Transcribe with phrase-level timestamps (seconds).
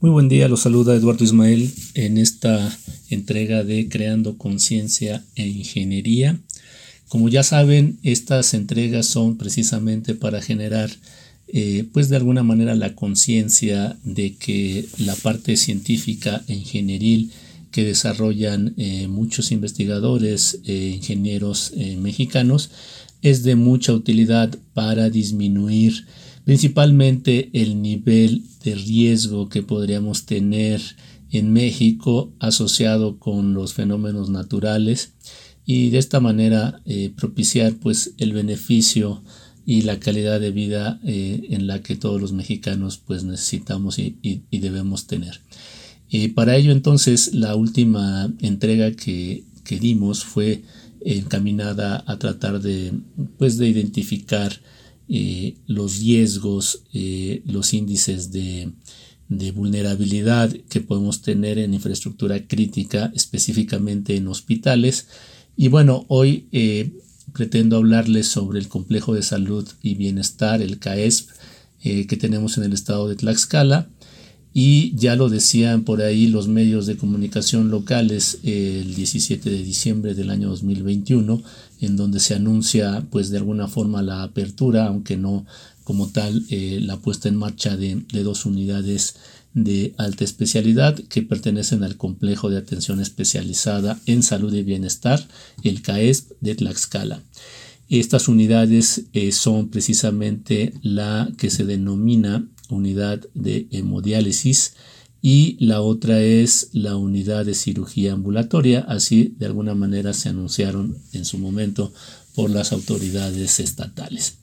[0.00, 2.78] Muy buen día, los saluda Eduardo Ismael en esta
[3.10, 6.38] entrega de Creando Conciencia e Ingeniería.
[7.08, 10.88] Como ya saben, estas entregas son precisamente para generar,
[11.48, 17.32] eh, pues de alguna manera, la conciencia de que la parte científica e ingenieril
[17.72, 22.70] que desarrollan eh, muchos investigadores e ingenieros mexicanos
[23.22, 26.06] es de mucha utilidad para disminuir
[26.48, 30.80] principalmente el nivel de riesgo que podríamos tener
[31.30, 35.12] en México asociado con los fenómenos naturales
[35.66, 39.22] y de esta manera eh, propiciar pues el beneficio
[39.66, 44.16] y la calidad de vida eh, en la que todos los mexicanos pues necesitamos y,
[44.50, 45.42] debemos tener.
[46.10, 50.62] Eh, para ello entonces la última entrega que, que dimos fue
[51.02, 52.94] encaminada a tratar de
[53.36, 54.62] pues de identificar
[55.10, 58.72] eh, los riesgos, eh, los índices de,
[59.54, 65.08] vulnerabilidad que podemos tener en infraestructura crítica, específicamente en hospitales.
[65.56, 66.92] Y bueno, hoy eh,
[67.32, 71.30] pretendo hablarles sobre el complejo de salud y bienestar, el CAESP,
[71.80, 73.88] que tenemos en el estado de Tlaxcala.
[74.54, 80.14] Y ya lo decían por ahí los medios de comunicación locales el 17 de diciembre
[80.14, 81.42] del año 2021,
[81.80, 85.44] en donde se anuncia pues de alguna forma la apertura, aunque no
[85.88, 89.16] como tal eh, la puesta en marcha de, dos unidades
[89.54, 95.26] de alta especialidad que pertenecen al complejo de atención especializada en salud y bienestar,
[95.62, 97.22] el CAESP de Tlaxcala.
[97.88, 104.74] Estas unidades eh, son precisamente la que se denomina unidad de hemodiálisis
[105.20, 110.96] y la otra es la unidad de cirugía ambulatoria, así de alguna manera se anunciaron
[111.12, 111.92] en su momento
[112.34, 114.38] por las autoridades estatales.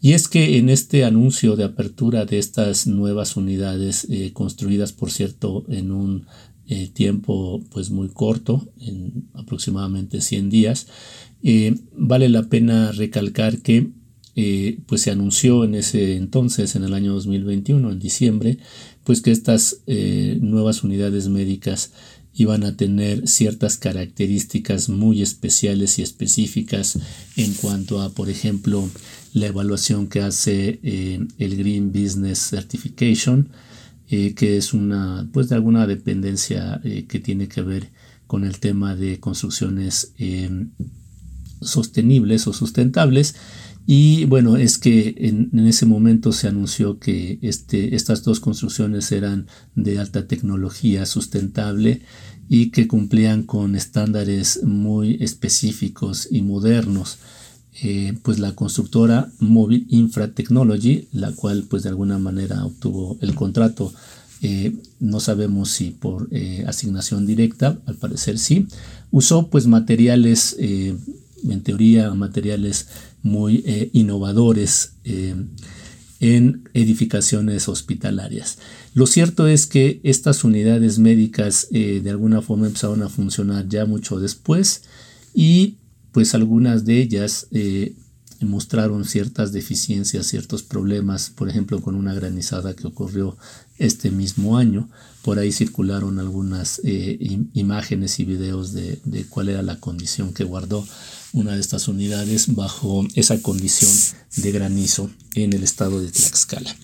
[0.00, 5.10] Y es que en este anuncio de apertura de estas nuevas unidades, eh, construidas por
[5.10, 6.26] cierto en un
[6.68, 10.86] eh, tiempo pues muy corto, en aproximadamente 100 días,
[11.42, 13.88] eh, vale la pena recalcar que
[14.86, 18.58] pues se anunció en ese entonces, en el año 2021, en diciembre,
[19.08, 21.92] pues que estas eh, nuevas unidades médicas
[22.34, 26.98] iban a tener ciertas características muy especiales y específicas
[27.36, 28.88] en cuanto a, por ejemplo,
[29.32, 33.48] la evaluación que hace eh, el Green Business Certification,
[34.08, 37.88] eh, que es una, pues de alguna dependencia que tiene que ver
[38.26, 40.12] con el tema de construcciones
[41.62, 43.34] sostenibles o sustentables
[43.90, 49.46] y bueno, es que en, ese momento se anunció que este, estas dos construcciones eran
[49.76, 52.02] de alta tecnología sustentable
[52.50, 57.16] y que cumplían con estándares muy específicos y modernos.
[57.82, 63.34] Eh, pues la constructora Mobile Infra Technology, la cual pues de alguna manera obtuvo el
[63.34, 63.94] contrato,
[64.42, 68.66] eh, no sabemos si por eh, asignación directa, al parecer sí,
[69.10, 72.88] usó pues materiales, en teoría materiales
[73.22, 75.34] muy eh, innovadores eh,
[76.20, 78.58] en edificaciones hospitalarias.
[78.94, 83.86] Lo cierto es que estas unidades médicas eh, de alguna forma empezaron a funcionar ya
[83.86, 84.82] mucho después
[85.34, 85.76] y
[86.12, 87.48] pues algunas de ellas
[88.40, 93.36] mostraron ciertas deficiencias, ciertos problemas, por ejemplo con una granizada que ocurrió
[93.78, 94.88] este mismo año.
[95.22, 100.86] Por ahí circularon algunas imágenes y videos de, de cuál era la condición que guardó
[101.32, 103.90] una de estas unidades bajo esa condición
[104.36, 106.74] de granizo en el estado de Tlaxcala.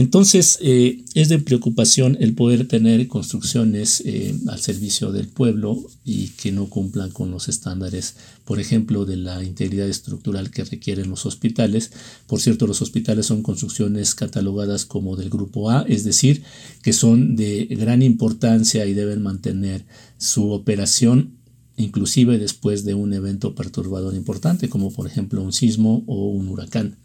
[0.00, 6.28] Entonces eh, es de preocupación el poder tener construcciones eh, al servicio del pueblo y
[6.28, 8.14] que no cumplan con los estándares,
[8.46, 11.92] por ejemplo, de la integridad estructural que requieren los hospitales.
[12.26, 16.44] Por cierto, los hospitales son construcciones catalogadas como del grupo A, es decir,
[16.80, 19.84] que son de gran importancia y deben mantener
[20.16, 21.36] su operación
[21.76, 26.96] inclusive después de un evento perturbador importante, como por ejemplo un sismo o un huracán.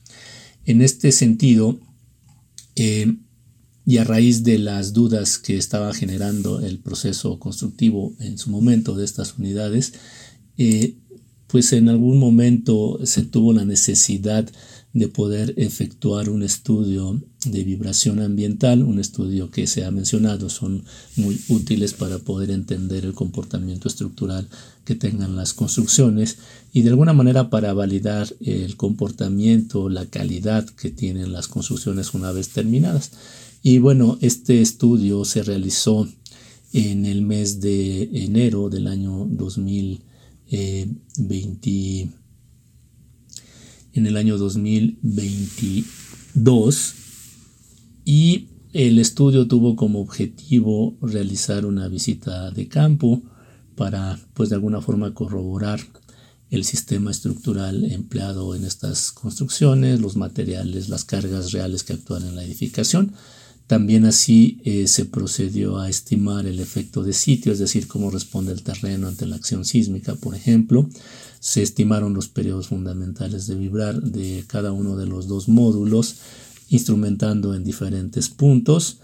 [0.66, 1.78] En este sentido,
[2.76, 3.16] eh,
[3.86, 8.96] y a raíz de las dudas que estaba generando el proceso constructivo en su momento
[8.96, 9.94] de estas unidades,
[10.58, 10.96] eh,
[11.48, 14.50] pues en algún momento se tuvo la necesidad
[14.96, 20.86] de poder efectuar un estudio de vibración ambiental, un estudio que se ha mencionado, son
[21.18, 24.48] muy útiles para poder entender el comportamiento estructural
[24.86, 26.38] que tengan las construcciones
[26.72, 32.32] y de alguna manera para validar el comportamiento, la calidad que tienen las construcciones una
[32.32, 33.12] vez terminadas.
[33.62, 36.08] Y bueno, este estudio se realizó
[36.72, 42.14] en el mes de enero del año 2020
[43.96, 46.94] en el año 2022
[48.04, 53.24] y el estudio tuvo como objetivo realizar una visita de campo
[53.76, 55.80] para, pues de alguna forma, corroborar
[56.52, 62.36] el sistema estructural empleado en estas construcciones, los materiales, las cargas reales que actúan en
[62.36, 63.14] la edificación.
[63.68, 68.52] También así eh, se procedió a estimar el efecto de sitio, es decir, cómo responde
[68.52, 70.88] el terreno ante la acción sísmica, por ejemplo.
[71.40, 76.18] Se estimaron los periodos fundamentales de vibrar de cada uno de los dos módulos,
[76.70, 79.00] instrumentando en diferentes puntos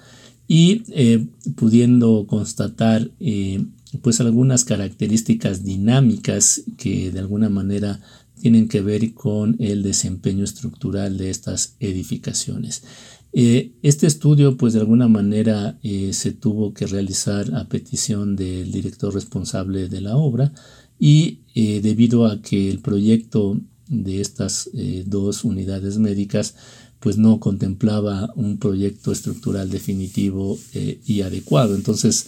[0.48, 3.66] y eh, pudiendo constatar eh,
[4.02, 8.00] pues algunas características dinámicas que de alguna manera
[8.40, 12.84] tienen que ver con el desempeño estructural de estas edificaciones.
[13.34, 18.72] Eh, este estudio, pues de alguna manera eh, se tuvo que realizar a petición del
[18.72, 20.52] director responsable de la obra
[21.00, 24.70] y eh, debido a que el proyecto de estas
[25.06, 26.56] dos unidades médicas
[27.02, 30.58] pues no contemplaba un proyecto estructural definitivo
[31.06, 31.76] y adecuado.
[31.76, 32.28] Entonces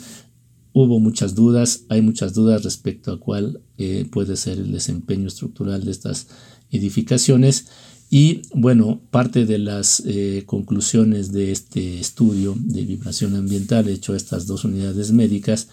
[0.75, 5.85] Hubo muchas dudas, hay muchas dudas respecto a cuál eh, puede ser el desempeño estructural
[5.85, 6.27] de estas
[6.71, 7.67] edificaciones.
[8.09, 14.17] Y bueno, parte de las eh, conclusiones de este estudio de vibración ambiental hecho a
[14.17, 15.67] estas dos unidades médicas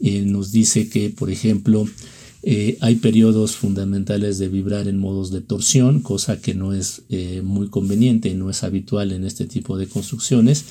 [0.00, 1.86] eh, nos dice que, por ejemplo,
[2.80, 7.02] hay periodos fundamentales de vibrar en modos de torsión, cosa que no es
[7.42, 10.64] muy conveniente y no es habitual en este tipo de construcciones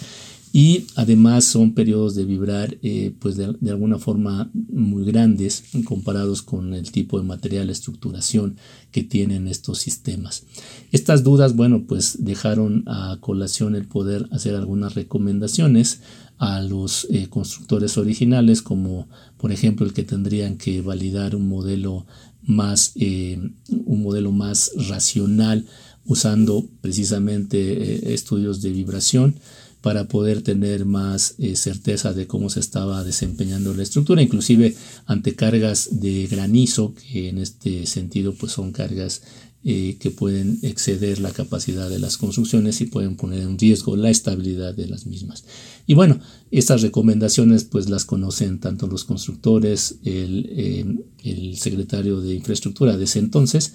[0.52, 6.74] y además son periodos de vibrar eh, pues de, alguna forma muy grandes comparados con
[6.74, 8.58] el tipo de material estructuración
[8.92, 10.46] que tienen estos sistemas.
[10.92, 16.02] Estas dudas, bueno, pues dejaron a colación el poder hacer algunas recomendaciones
[16.38, 19.08] a los eh, constructores originales, como
[19.38, 22.06] por ejemplo el que tendrían que validar un modelo
[22.44, 23.40] más, eh,
[23.70, 25.66] un modelo más racional
[26.06, 29.36] usando precisamente estudios de vibración
[29.86, 35.36] para poder tener más eh, certeza de cómo se estaba desempeñando la estructura, inclusive ante
[35.36, 39.22] cargas de granizo, que en este sentido pues son cargas
[39.64, 44.10] eh, que pueden exceder la capacidad de las construcciones y pueden poner en riesgo la
[44.10, 45.46] estabilidad de las mismas.
[45.86, 52.98] Y bueno, estas recomendaciones pues las conocen tanto los constructores, el, eh, secretario de infraestructura
[52.98, 53.74] de ese entonces,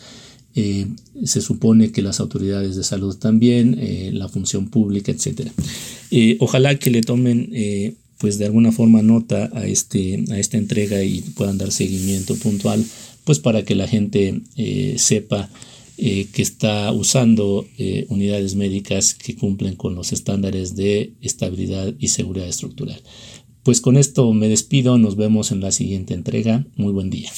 [0.54, 0.86] eh,
[1.24, 5.48] se supone que las autoridades de salud también, eh, la función pública, etc.
[6.10, 7.50] Eh, ojalá que le tomen
[8.18, 12.84] pues de alguna forma nota a, este, a esta entrega y puedan dar seguimiento puntual,
[13.24, 14.42] pues para que la gente
[14.96, 15.48] sepa
[15.96, 17.66] que está usando
[18.08, 23.00] unidades médicas que cumplen con los estándares de estabilidad y seguridad estructural.
[23.62, 26.66] Pues con esto me despido, nos vemos en la siguiente entrega.
[26.76, 27.30] Muy buen día.